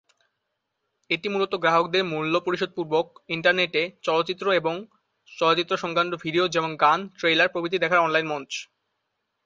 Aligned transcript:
এটি 1.09 1.27
মূলত 1.29 1.53
গ্রাহকদের 1.63 2.03
মূল্য 2.03 2.33
পরিশোধ 2.39 2.69
পূর্বক 2.77 3.05
ইন্টারনেটে 3.35 3.81
চলচ্চিত্র 4.03 4.45
এবং 4.59 4.75
চলচ্চিত্র 5.31 5.73
সংক্রান্ত 5.83 6.13
ভিডিও 6.23 6.45
যেমনঃ 6.53 6.79
গান, 6.83 6.99
ট্রেইলার 7.17 7.51
প্রভৃতি 7.53 7.77
দেখার 7.79 8.03
অনলাইন 8.05 8.25
মঞ্চ। 8.29 8.51